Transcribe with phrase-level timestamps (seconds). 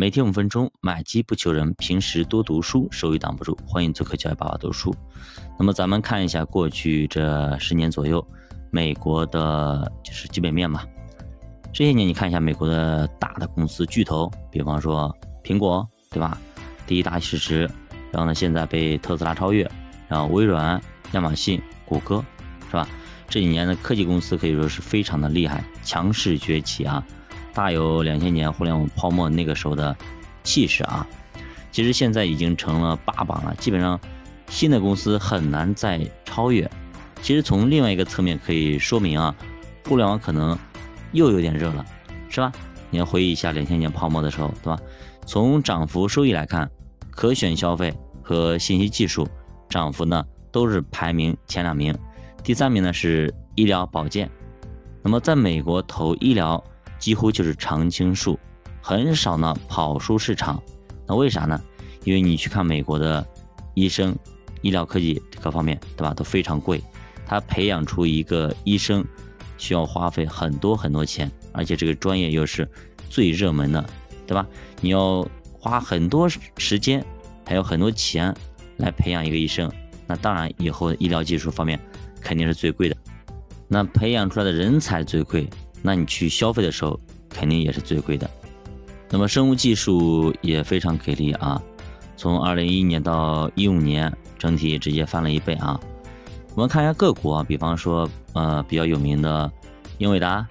[0.00, 3.54] 每天五分钟，买基不求人，平时多读书，收益挡不住。
[3.66, 4.96] 欢迎做客教育爸爸读书。
[5.58, 8.26] 那么咱们看一下过去这十年左右，
[8.70, 10.86] 美国的就是基本面吧。
[11.70, 16.40] 这些年你看一下美国的大的公司巨头，比方说苹果，对吧？
[16.86, 17.70] 第一大市值，
[18.10, 19.70] 然后呢现在被特斯拉超越，
[20.08, 20.80] 然后微软、
[21.12, 22.24] 亚马逊、谷歌，
[22.68, 22.88] 是吧？
[23.28, 27.06] 这几年的科技公司可以说是非常的厉害，强势崛起啊，
[27.54, 29.96] 大有两千年互联网泡沫那个时候的
[30.42, 31.06] 气势啊。
[31.72, 33.98] 其实现在已经成了霸榜了，基本上
[34.48, 36.68] 新的公司很难再超越。
[37.22, 39.34] 其实从另外一个侧面可以说明啊，
[39.86, 40.58] 互联网可能
[41.12, 41.84] 又有点热了，
[42.28, 42.50] 是吧？
[42.90, 44.78] 你要回忆一下两千年泡沫的时候，对吧？
[45.26, 46.68] 从涨幅收益来看，
[47.10, 49.28] 可选消费和信息技术
[49.68, 51.96] 涨幅呢都是排名前两名。
[52.42, 54.28] 第三名呢是医疗保健，
[55.02, 56.62] 那么在美国投医疗
[57.00, 58.38] 几乎就是常青树，
[58.80, 60.62] 很少呢跑输市场。
[61.08, 61.60] 那为啥呢？
[62.04, 63.26] 因为你去看美国的
[63.74, 64.16] 医生、
[64.62, 66.80] 医疗科技各方面，对吧，都非常贵。
[67.26, 69.04] 他培养出一个医生
[69.58, 72.68] 需要花费很多很多钱，而且这个专业又是
[73.08, 73.84] 最热门的，
[74.26, 74.46] 对吧？
[74.80, 77.04] 你要花很多时间，
[77.44, 78.32] 还有很多钱
[78.76, 79.68] 来培养一个医生，
[80.06, 81.80] 那当然以后医疗技术方面。
[82.22, 82.94] 肯定是最贵的，
[83.66, 85.48] 那培养出来的人才最贵，
[85.82, 88.28] 那你去消费的时候肯定也是最贵的。
[89.08, 91.60] 那么生物技术也非常给力啊，
[92.16, 95.80] 从二零一一年到一五年，整体直接翻了一倍啊。
[96.54, 99.50] 我们看一下个股啊，比方说呃比较有名的
[99.98, 100.46] 英伟达、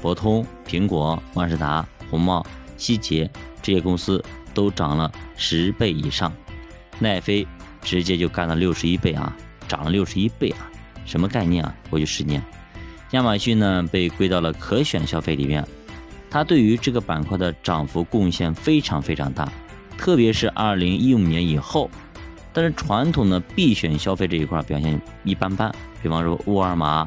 [0.00, 2.44] 博通、苹果、万事达、红帽、
[2.76, 3.30] 希捷
[3.62, 4.22] 这些公司
[4.52, 6.32] 都涨了十倍以上，
[6.98, 7.46] 奈飞
[7.80, 9.34] 直接就干了六十一倍啊，
[9.68, 10.68] 涨了六十一倍啊。
[11.04, 11.74] 什么概念啊？
[11.90, 12.42] 过去十年，
[13.12, 15.66] 亚马逊呢被归到了可选消费里面，
[16.30, 19.50] 它对于这个板块的涨幅贡献非常非常大，
[19.96, 21.90] 特别是二零一五年以后。
[22.54, 27.06] 但是传统的必选消费这一块表现一般般，比方说沃尔玛、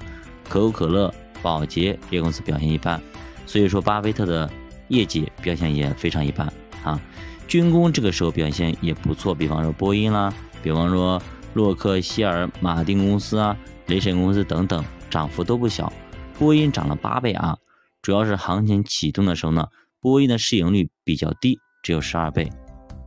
[0.49, 2.99] 可口可乐、宝洁这些公司表现一般，
[3.45, 4.49] 所以说巴菲特的
[4.87, 6.51] 业绩表现也非常一般
[6.83, 6.99] 啊。
[7.47, 11.21] 军工这个时候表现也不错，比方说波音啦，比方说
[11.55, 13.57] 洛克希尔马丁公司啊。
[13.87, 15.93] 雷神公司等等涨幅都不小，
[16.39, 17.55] 波音涨了八倍啊！
[18.01, 19.67] 主要是行情启动的时候呢，
[20.01, 22.51] 波音的市盈率比较低，只有十二倍，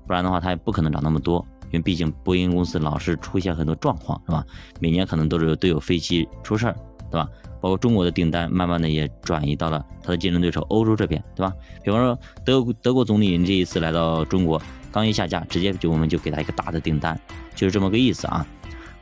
[0.07, 1.45] 不然的话它也不可能涨那么多。
[1.71, 4.45] 因为毕竟波音公司老是出现很多状况，是吧？
[4.81, 6.77] 每年可能都是都有飞机出事儿，
[7.11, 7.29] 对吧？
[7.61, 11.53] 包括中国的订单，慢慢的也转移到了它的竞争对手欧洲这边，对吧？
[11.83, 17.21] 比方说德国德国总理这一次来到中国，刚一下架，直接就我们就给他一个大的订单，
[17.59, 18.47] 就是这么个意思啊。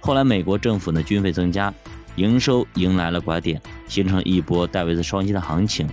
[0.00, 1.72] 后来，美国政府呢军费增加，
[2.14, 5.86] 营收迎来了拐点，形成一波戴维斯双击的行情。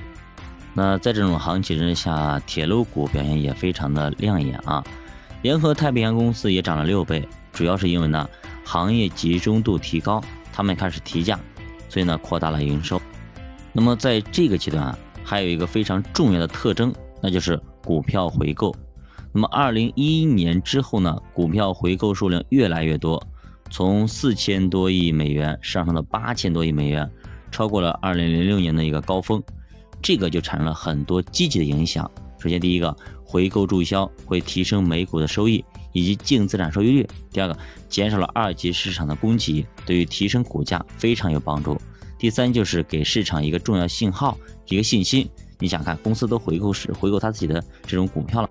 [0.73, 4.81] 那在这种行情之下，铁路股表现也非常的亮眼啊。
[5.41, 8.29] 联合太平洋公司也涨了六倍，主要是因为呢
[8.63, 10.23] 行业集中度提高，
[10.53, 11.37] 他们开始提价，
[11.89, 13.01] 所以呢扩大了营收。
[13.73, 18.73] 那么在这个阶段啊，还有一个非常重要的特征，那就是股票回购。
[19.33, 23.21] 那么二零一一年之后呢，股票回购数量越来越多。
[23.71, 27.09] 从四千多亿美元上升到八千多亿美元，
[27.51, 29.41] 超过了二零零六年的一个高峰，
[29.99, 32.09] 这个就产生了很多积极的影响。
[32.37, 37.57] 首先，第一个，回购注销会提升美股的收益以及净资产收益率；第二个，
[37.89, 41.75] 减少了二级市场的供给，对于提升股价非常有帮助；
[42.19, 45.27] 第三，就是给市场一个重要信号，一个信心。
[45.57, 48.49] 你想看，公司都回购是回购他自己的这种股票了，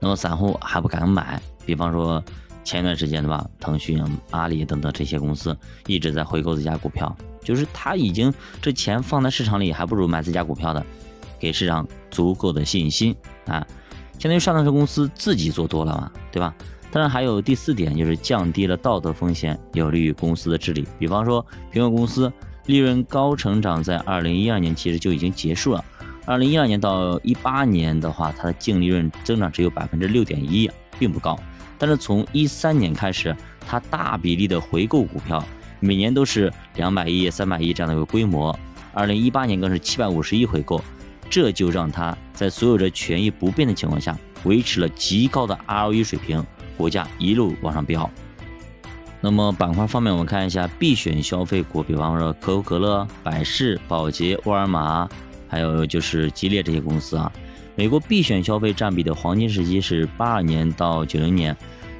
[0.00, 2.22] 那么散户还不敢买，比方说。
[2.64, 3.98] 前一段时间对吧，腾讯、
[4.30, 10.84] 阿里等等这些公司一直在回购自家股票，就是他已经这钱放在市场里，还不如买自家股票的，
[11.38, 13.16] 给市场足够的信心
[13.46, 13.66] 啊，
[14.18, 16.54] 相当于上市公司自己做多了嘛，对吧？
[16.92, 20.86] 当然还有第四点，就是降低了道德风险，有利于公司的治理。
[20.98, 21.42] 比方说
[21.72, 22.30] 苹果公司
[22.66, 25.82] 利润高成长，在二零一二年其实就已经结束了，
[26.28, 31.34] 二零一二年到一八年的话，它的净利润增长只有百分之六点一，并不高。
[31.78, 33.34] 但是从一三年开始，
[33.66, 35.42] 它大比例的回购股票，
[35.80, 38.54] 每年都是两百亿、三百亿这样的一个规模。
[38.92, 40.84] 二零一八年更是七百五十亿回购，
[41.30, 44.14] 这就让它在所有的权益不变的情况下，
[44.44, 46.44] 维持了极高的 ROE 水平，
[46.76, 48.08] 股价一路往上飙。
[49.22, 55.08] 那么板块方面，我们看一下必选消费股，比方说可口可乐、百事、宝洁、沃尔玛，
[55.48, 57.32] 还有就是吉列这些公司啊。
[57.74, 61.56] 美国必选消费占比的黄金时期是八二年到九零年，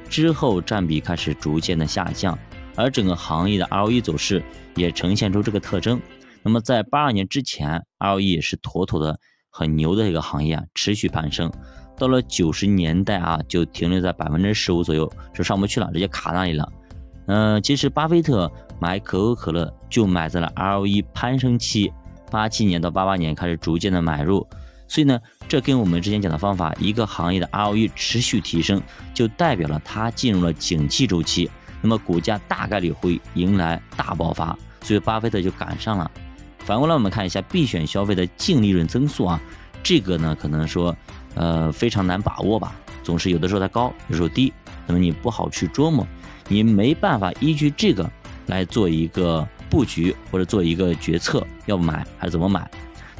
[0.09, 2.37] 之后占比开始逐渐的下降，
[2.75, 4.43] 而整个行业的 ROE 走势
[4.75, 5.99] 也呈现出这个特征。
[6.43, 9.19] 那么在八二年之前，ROE 是妥妥的
[9.49, 11.51] 很牛的一个行业啊，持续攀升。
[11.97, 16.71] 到了九十年代啊，就停留在百分之十五左右，就上不去了，直接卡那里了。
[17.27, 21.91] 嗯，其实巴菲特买可口可乐就买在了 ROE 攀升期，
[22.29, 24.47] 八七年到八八年开始逐渐的买入，
[24.87, 28.81] 所以呢，这跟我们之前讲的方法，一个行业的 ROE 持续提升，
[29.13, 31.49] 就代表了它进入了景气周期，
[31.81, 36.09] 那么股价大概率会迎来大爆发，所以巴菲特就赶上了。
[36.59, 39.41] 反过来我们看一下必选消费的净利润增速啊，
[39.81, 40.95] 这个呢可能说
[41.35, 44.53] 呃非常难把握吧，总是有的时候它高，有时候低，
[44.85, 46.05] 那么你不好去琢磨。
[46.47, 48.09] 你没办法依据这个
[48.47, 52.69] 来做一个布局或者做一个决策，要买还是怎么买？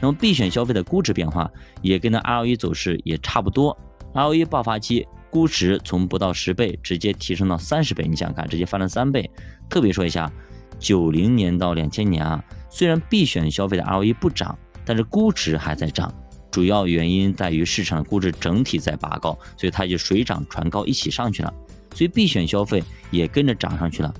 [0.01, 1.49] 那么必选消费的估值变化
[1.81, 3.77] 也跟那 ROE 走势也差不多。
[4.13, 9.29] ROE 爆发期估值从不到十倍直接提升到三十倍，你想看，直接翻了三倍。
[9.69, 10.31] 特别说一下，
[10.79, 16.11] 九零年到两千年啊，虽然必选消费的 ROE 不涨，但是估值还在涨，
[16.49, 21.53] 主要原因在于市场的估值整体在拔高，所以它就水涨船高一起上去了。
[21.93, 22.81] 所以必选消费
[23.11, 24.13] 也跟着涨上去了。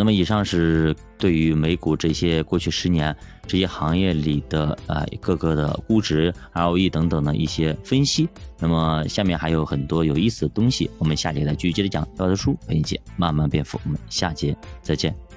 [0.00, 3.14] 那么以上是对于美股这些过去十年
[3.46, 8.26] 这些行业里的呃各个的估值、ROE 等等的一些分析。
[8.58, 12.08] 那么下面还有很多有意思的东西，我们下节再继续接着讲。
[12.18, 15.29] 要的书陪你姐慢慢变富，我们下节再见。